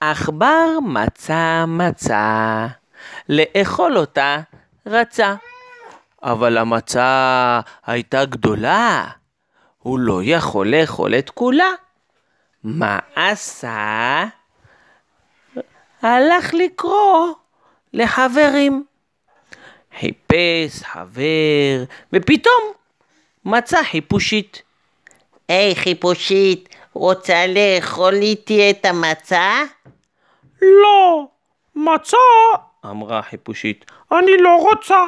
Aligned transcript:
עכבר 0.00 0.78
מצא 0.82 1.64
מצה, 1.68 2.66
לאכול 3.28 3.98
אותה 3.98 4.40
רצה. 4.86 5.34
אבל 6.22 6.58
המצה 6.58 7.60
הייתה 7.86 8.24
גדולה, 8.24 9.04
הוא 9.78 9.98
לא 9.98 10.20
יכול 10.24 10.68
לאכול 10.68 11.14
את 11.14 11.30
כולה. 11.30 11.70
מה 12.64 12.98
עשה? 13.16 14.24
הלך 16.02 16.54
לקרוא 16.54 17.34
לחברים. 17.92 18.84
חיפש 19.98 20.82
חבר, 20.82 21.84
ופתאום 22.12 22.72
מצא 23.44 23.82
חיפושית. 23.82 24.62
היי 25.48 25.74
חיפושית, 25.74 26.68
רוצה 26.92 27.46
לאכול 27.46 28.14
איתי 28.14 28.70
את 28.70 28.84
המצה? 28.84 29.62
לא, 30.62 31.28
מצה, 31.74 32.16
אמרה 32.86 33.22
חיפושית, 33.22 33.90
אני 34.12 34.36
לא 34.38 34.56
רוצה. 34.56 35.04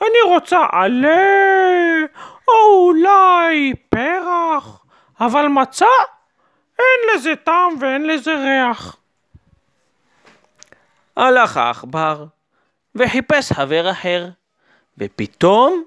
אני 0.00 0.20
רוצה 0.34 0.58
עלה, 0.72 2.04
או 2.48 2.86
אולי 2.86 3.72
פרח, 3.88 4.84
אבל 5.20 5.46
מצה, 5.46 5.86
אין 6.78 7.16
לזה 7.16 7.36
טעם 7.36 7.74
ואין 7.80 8.06
לזה 8.06 8.34
ריח. 8.34 8.96
הלך 11.16 11.56
העכבר 11.56 12.24
וחיפש 12.94 13.52
חבר 13.52 13.90
אחר, 13.90 14.28
ופתאום 14.98 15.84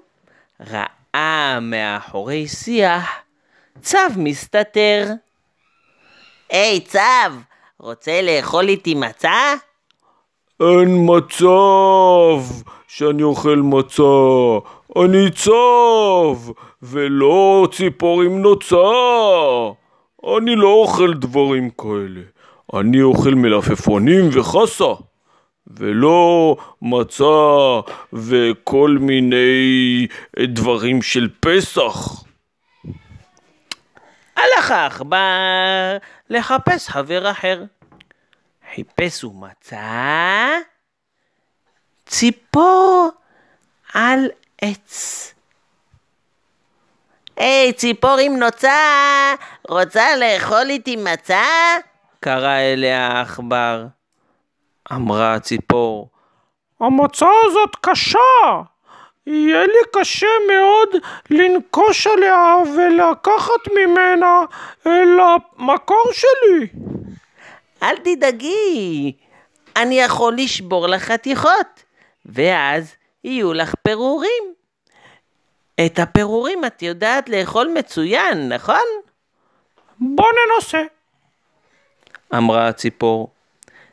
ראה 0.60 1.58
מאחורי 1.60 2.48
שיח 2.48 3.10
צב 3.80 4.10
מסתתר. 4.16 5.06
היי 6.50 6.80
צב, 6.80 7.32
רוצה 7.82 8.22
לאכול 8.22 8.68
איתי 8.68 8.94
מצה? 8.94 9.54
אין 10.60 11.06
מצב 11.06 12.62
שאני 12.88 13.22
אוכל 13.22 13.56
מצה, 13.56 14.02
אני 14.96 15.30
צב, 15.30 16.52
ולא 16.82 17.68
ציפור 17.72 18.22
עם 18.22 18.42
נוצה. 18.42 18.76
אני 20.36 20.56
לא 20.56 20.68
אוכל 20.68 21.14
דברים 21.14 21.70
כאלה, 21.70 22.20
אני 22.74 23.02
אוכל 23.02 23.34
מלפפונים 23.34 24.28
וחסה. 24.32 24.94
ולא 25.78 26.56
מצה 26.82 27.80
וכל 28.12 28.96
מיני 29.00 30.06
דברים 30.44 31.02
של 31.02 31.28
פסח. 31.40 32.24
הלך 34.60 34.70
העכבר 34.70 35.96
לחפש 36.30 36.88
חבר 36.88 37.30
אחר. 37.30 37.64
חיפש 38.74 39.24
ומצא 39.24 40.48
ציפור 42.06 43.10
על 43.94 44.28
עץ. 44.62 45.34
היי, 47.36 47.72
ציפור 47.72 48.16
עם 48.22 48.36
נוצה, 48.36 48.74
רוצה 49.68 50.16
לאכול 50.16 50.70
איתי 50.70 50.96
מצה? 50.96 51.44
קרא 52.20 52.56
אליה 52.56 53.08
העכבר. 53.08 53.86
אמרה 54.92 55.34
הציפור, 55.34 56.10
המצה 56.80 57.26
הזאת 57.44 57.76
קשה, 57.80 58.18
יהיה 59.30 59.66
לי 59.66 59.82
קשה 59.92 60.26
מאוד 60.48 60.88
לנקוש 61.30 62.06
עליה 62.06 62.56
ולקחת 62.76 63.68
ממנה 63.76 64.44
אל 64.86 65.18
המקור 65.20 66.04
שלי. 66.12 66.66
אל 67.82 67.96
תדאגי, 67.96 69.12
אני 69.76 70.00
יכול 70.00 70.34
לשבור 70.36 70.88
לך 70.88 71.02
חתיכות, 71.02 71.84
ואז 72.26 72.94
יהיו 73.24 73.52
לך 73.52 73.74
פירורים. 73.82 74.54
את 75.86 75.98
הפירורים 75.98 76.64
את 76.64 76.82
יודעת 76.82 77.28
לאכול 77.28 77.68
מצוין, 77.74 78.52
נכון? 78.52 78.86
בוא 80.00 80.26
ננסה. 80.56 80.82
אמרה 82.34 82.68
הציפור. 82.68 83.30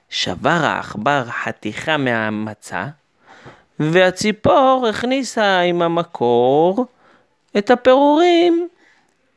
שבר 0.09 0.59
העכבר 0.63 1.23
חתיכה 1.25 1.97
מהמצה, 1.97 2.85
והציפור 3.79 4.87
הכניסה 4.89 5.59
עם 5.59 5.81
המקור 5.81 6.85
את 7.57 7.71
הפירורים 7.71 8.67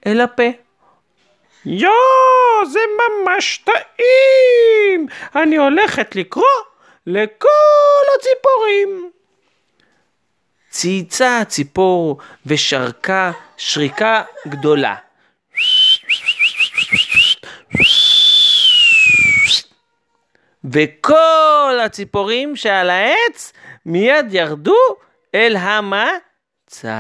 אל 0.06 0.21
הפה. 0.21 0.51
יואו, 1.67 2.67
זה 2.73 2.81
ממש 2.99 3.65
טעים! 3.65 5.06
אני 5.37 5.56
הולכת 5.56 6.17
לקרוא 6.17 6.45
לכל 7.06 7.49
הציפורים. 8.17 9.11
צייצה 10.71 11.39
הציפור 11.39 12.19
ושרקה 12.47 13.33
שריקה 13.56 14.23
גדולה. 14.49 14.95
וכל 20.65 21.79
הציפורים 21.84 22.56
שעל 22.56 22.91
העץ 22.91 23.53
מיד 23.87 24.35
ירדו 24.35 24.77
אל 25.35 25.57
המצה. 25.57 26.97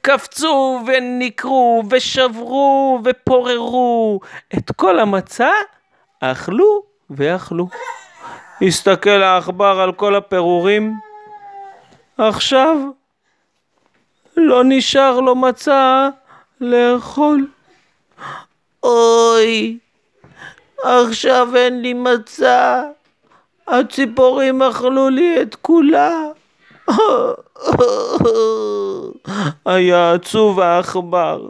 קפצו 0.00 0.80
וניקרו 0.86 1.82
ושברו 1.90 3.00
ופוררו 3.04 4.20
את 4.58 4.70
כל 4.76 4.98
המצה, 4.98 5.50
אכלו 6.20 6.82
ואכלו. 7.10 7.68
הסתכל 8.62 9.22
העכבר 9.22 9.80
על 9.80 9.92
כל 9.92 10.14
הפירורים, 10.14 10.94
עכשיו 12.18 12.76
לא 14.36 14.62
נשאר 14.64 15.20
לו 15.20 15.34
מצה 15.34 16.08
לאכול. 16.60 17.46
אוי, 18.82 19.78
עכשיו 20.82 21.56
אין 21.56 21.82
לי 21.82 21.94
מצה, 21.94 22.82
הציפורים 23.68 24.62
אכלו 24.62 25.08
לי 25.08 25.42
את 25.42 25.54
כולה. 25.54 26.20
היה 29.66 30.12
עצוב 30.12 30.60
העכבר. 30.60 31.48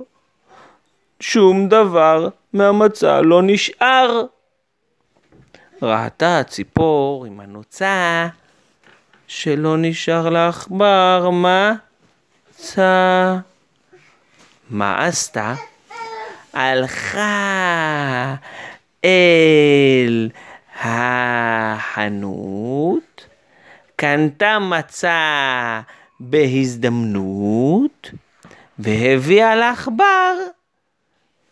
שום 1.21 1.69
דבר 1.69 2.29
מהמצה 2.53 3.21
לא 3.21 3.41
נשאר. 3.43 4.23
ראתה 5.83 6.39
הציפור 6.39 7.25
עם 7.25 7.41
הנוצה 7.41 8.29
שלא 9.27 9.75
נשאר 9.79 10.29
לעכבר 10.29 11.31
מצה. 11.33 13.37
מה 14.71 15.07
עשתה? 15.07 15.55
הלכה 16.53 18.35
אל 19.05 20.29
החנות, 20.85 22.47
קנתה 23.97 24.59
מצה 24.59 25.81
בהזדמנות, 26.21 28.11
והביאה 28.79 29.55
לעכבר 29.55 30.35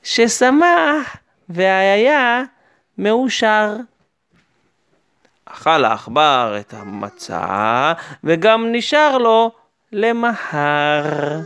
ששמח 0.03 1.17
והיה 1.49 2.43
מאושר. 2.99 3.77
אכל 5.45 5.85
העכבר 5.85 6.57
את 6.61 6.75
המצה, 6.75 7.93
וגם 8.25 8.67
נשאר 8.73 9.19
לו 9.19 9.51
למחר. 9.93 11.41